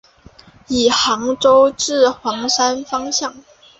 [0.67, 3.35] 以杭州至黄山方向。